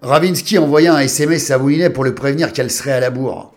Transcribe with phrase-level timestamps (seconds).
[0.00, 3.52] Ravinsky envoya un SMS à Moulinet pour le prévenir qu'elle serait à la bourre.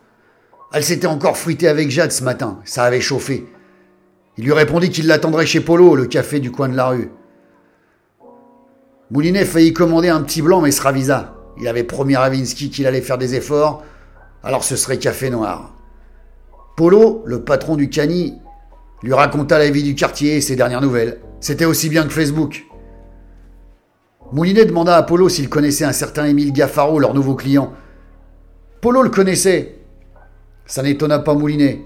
[0.73, 3.45] Elle s'était encore fruitée avec Jade ce matin, ça avait chauffé.
[4.37, 7.11] Il lui répondit qu'il l'attendrait chez Polo, le café du coin de la rue.
[9.11, 11.35] Moulinet faillit commander un petit blanc mais se ravisa.
[11.59, 13.83] Il avait promis à Ravinsky qu'il allait faire des efforts,
[14.41, 15.75] alors ce serait café noir.
[16.75, 18.39] Polo, le patron du Cani,
[19.03, 21.19] lui raconta la vie du quartier et ses dernières nouvelles.
[21.39, 22.65] C'était aussi bien que Facebook.
[24.33, 27.73] Moulinet demanda à Polo s'il connaissait un certain Émile Gaffaro, leur nouveau client.
[28.79, 29.79] Polo le connaissait.
[30.65, 31.81] Ça n'étonna pas Moulinet.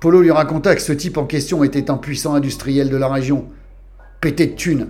[0.00, 3.44] Polo lui raconta que ce type en question était un puissant industriel de la région,
[4.22, 4.88] pété de thunes,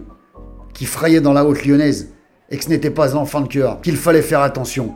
[0.72, 2.12] qui frayait dans la haute lyonnaise,
[2.50, 4.94] et que ce n'était pas l'enfant de cœur, qu'il fallait faire attention.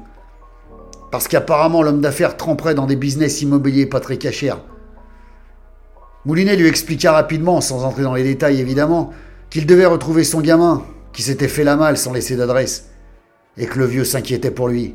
[1.11, 4.55] Parce qu'apparemment l'homme d'affaires tremperait dans des business immobiliers pas très cachers.
[6.25, 9.11] Moulinet lui expliqua rapidement, sans entrer dans les détails évidemment,
[9.51, 12.91] qu'il devait retrouver son gamin, qui s'était fait la malle sans laisser d'adresse,
[13.57, 14.95] et que le vieux s'inquiétait pour lui.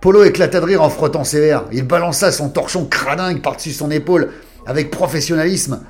[0.00, 1.64] Polo éclata de rire en frottant ses verres.
[1.72, 4.32] Il balança son torchon cradingue par-dessus son épaule
[4.66, 5.80] avec professionnalisme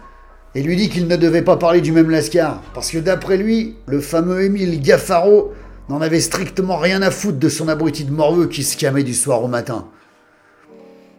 [0.54, 3.76] et lui dit qu'il ne devait pas parler du même Lascar, parce que d'après lui,
[3.86, 5.52] le fameux Émile Gaffaro
[5.88, 9.14] n'en avait strictement rien à foutre de son abruti de morveux qui se camait du
[9.14, 9.88] soir au matin.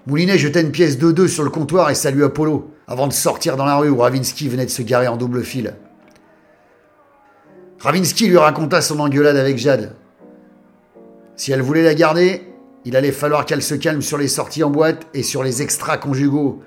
[0.07, 3.57] Moulinet jeta une pièce de deux sur le comptoir et salua Polo, avant de sortir
[3.57, 5.75] dans la rue où Ravinsky venait de se garer en double fil.
[7.79, 9.95] Ravinsky lui raconta son engueulade avec Jade.
[11.35, 12.41] Si elle voulait la garder,
[12.85, 15.97] il allait falloir qu'elle se calme sur les sorties en boîte et sur les extras
[15.97, 16.61] conjugaux.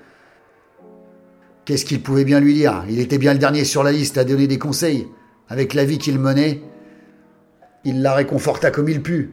[1.65, 2.83] Qu'est-ce qu'il pouvait bien lui dire?
[2.89, 5.07] Il était bien le dernier sur la liste à donner des conseils.
[5.49, 6.61] Avec la vie qu'il menait,
[7.83, 9.31] il la réconforta comme il put,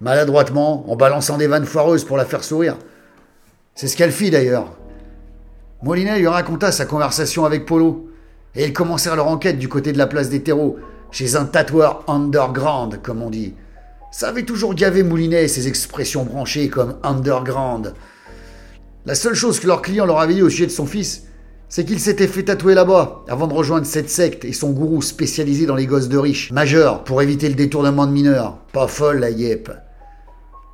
[0.00, 2.76] maladroitement, en balançant des vannes foireuses pour la faire sourire.
[3.74, 4.76] C'est ce qu'elle fit d'ailleurs.
[5.82, 8.08] Molinet lui raconta sa conversation avec Polo,
[8.54, 10.76] et ils commencèrent leur enquête du côté de la place des terreaux,
[11.14, 13.54] chez un tatoueur underground, comme on dit.
[14.10, 17.94] Ça avait toujours gavé Moulinet ses expressions branchées comme underground.
[19.06, 21.26] La seule chose que leur client leur avait dit au sujet de son fils,
[21.68, 25.66] c'est qu'il s'était fait tatouer là-bas avant de rejoindre cette secte et son gourou spécialisé
[25.66, 28.58] dans les gosses de riches, majeurs, pour éviter le détournement de mineurs.
[28.72, 29.70] Pas folle la yep.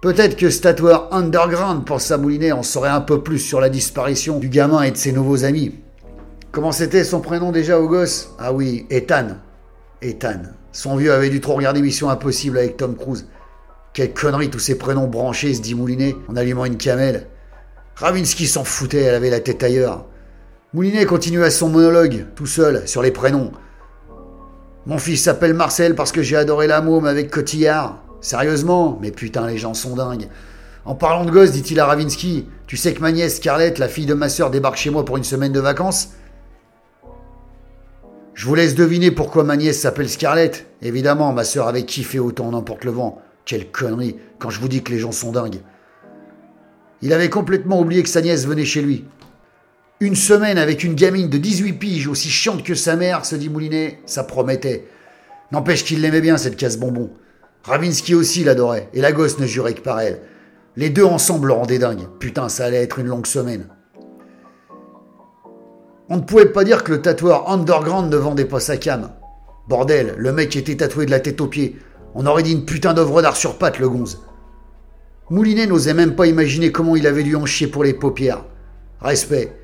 [0.00, 4.38] Peut-être que ce tatoueur underground, pensa Moulinet, en saurait un peu plus sur la disparition
[4.38, 5.75] du gamin et de ses nouveaux amis.
[6.50, 8.31] Comment c'était son prénom déjà au gosse?
[8.38, 9.37] Ah oui, Ethan.
[10.03, 10.43] Ethan.
[10.72, 13.27] Son vieux avait dû trop regarder Mission Impossible avec Tom Cruise.
[13.93, 17.27] Quelle connerie tous ces prénoms branchés, se dit Moulinet en allumant une camelle.
[17.97, 20.06] Ravinsky s'en foutait, elle avait la tête ailleurs.
[20.72, 23.53] Moulinet continua son monologue, tout seul, sur les prénoms.
[24.87, 28.03] Mon fils s'appelle Marcel parce que j'ai adoré la môme avec Cotillard.
[28.21, 30.28] Sérieusement Mais putain, les gens sont dingues.
[30.84, 34.06] En parlant de gosse, dit-il à Ravinsky, tu sais que ma nièce Scarlett, la fille
[34.06, 36.11] de ma sœur, débarque chez moi pour une semaine de vacances
[38.40, 40.66] je vous laisse deviner pourquoi ma nièce s'appelle Scarlett.
[40.80, 43.20] Évidemment, ma sœur avait kiffé autant n'importe le vent.
[43.44, 45.60] Quelle connerie, quand je vous dis que les gens sont dingues.
[47.02, 49.04] Il avait complètement oublié que sa nièce venait chez lui.
[50.00, 53.50] Une semaine avec une gamine de 18 piges, aussi chiante que sa mère, se dit
[53.50, 54.86] Moulinet, ça promettait.
[55.52, 57.10] N'empêche qu'il l'aimait bien, cette casse-bonbon.
[57.64, 60.22] Ravinsky aussi l'adorait, et la gosse ne jurait que par elle.
[60.76, 62.08] Les deux ensemble le rendaient dingue.
[62.18, 63.66] Putain, ça allait être une longue semaine.
[66.12, 69.12] On ne pouvait pas dire que le tatoueur underground ne vendait pas sa cam.
[69.69, 71.78] Bordel, le mec était tatoué de la tête aux pieds.
[72.16, 74.20] On aurait dit une putain d'œuvre d'art sur patte, le gonze.
[75.31, 78.44] Moulinet n'osait même pas imaginer comment il avait dû en chier pour les paupières.
[79.00, 79.56] Respect.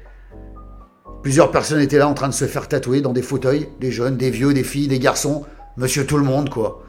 [1.25, 4.17] Plusieurs personnes étaient là en train de se faire tatouer dans des fauteuils, des jeunes,
[4.17, 5.45] des vieux, des filles, des garçons,
[5.77, 6.85] monsieur tout le monde, quoi.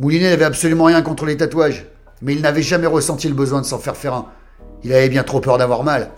[0.00, 1.86] Moulinet n'avait absolument rien contre les tatouages,
[2.22, 4.26] mais il n'avait jamais ressenti le besoin de s'en faire faire un.
[4.82, 6.10] Il avait bien trop peur d'avoir mal.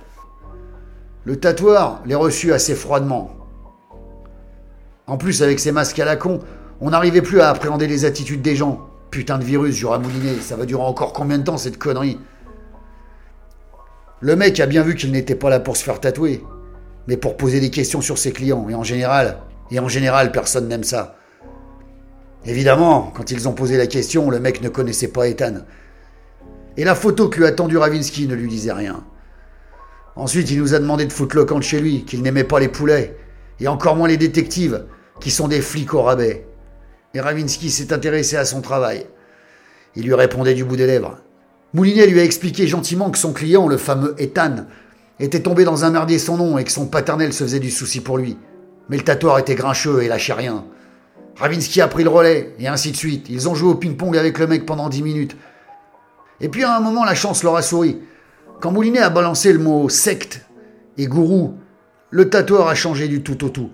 [1.27, 3.33] Le tatoueur les reçut assez froidement.
[5.09, 6.39] En plus, avec ces masques à la con,
[6.81, 8.89] on n'arrivait plus à appréhender les attitudes des gens.
[9.11, 12.21] Putain de virus, jura Moulinet, ça va durer encore combien de temps cette connerie?
[14.21, 16.45] Le mec a bien vu qu'il n'était pas là pour se faire tatouer,
[17.09, 19.39] mais pour poser des questions sur ses clients, et en général,
[19.73, 21.17] et en général, personne n'aime ça.
[22.45, 25.55] Évidemment, quand ils ont posé la question, le mec ne connaissait pas Ethan.
[26.77, 29.03] Et la photo que lui a tendue Ravinsky ne lui disait rien.
[30.17, 32.59] Ensuite, il nous a demandé de foutre le camp de chez lui, qu'il n'aimait pas
[32.59, 33.17] les poulets,
[33.61, 34.87] et encore moins les détectives,
[35.21, 36.47] qui sont des flics au rabais.
[37.15, 39.07] Et Ravinsky s'est intéressé à son travail.
[39.95, 41.19] Il lui répondait du bout des lèvres.
[41.75, 44.67] Moulinet lui a expliqué gentiment que son client, le fameux Ethan,
[45.21, 48.01] était tombé dans un merdier sans nom et que son paternel se faisait du souci
[48.01, 48.39] pour lui.
[48.89, 50.65] Mais le tatoueur était grincheux et lâchait rien.
[51.37, 53.27] Ravinsky a pris le relais, et ainsi de suite.
[53.29, 55.37] Ils ont joué au ping-pong avec le mec pendant dix minutes.
[56.41, 57.99] Et puis à un moment, la chance leur a souri.
[58.61, 60.47] Quand Moulinet a balancé le mot secte
[60.97, 61.55] et gourou,
[62.11, 63.71] le tatoueur a changé du tout au tout.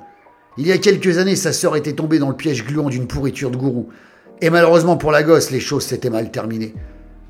[0.59, 3.51] Il y a quelques années, sa sœur était tombée dans le piège gluant d'une pourriture
[3.51, 3.89] de gourou.
[4.41, 6.75] Et malheureusement pour la gosse, les choses s'étaient mal terminées.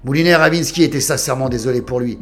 [0.04, 2.18] Mouliner Ravinsky était sincèrement désolé pour lui.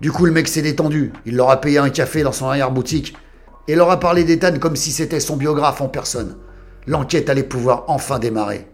[0.00, 1.12] Du coup, le mec s'est détendu.
[1.26, 3.14] Il leur a payé un café dans son arrière-boutique
[3.66, 6.36] et leur a parlé d'Ethan comme si c'était son biographe en personne.
[6.86, 8.71] L'enquête allait pouvoir enfin démarrer.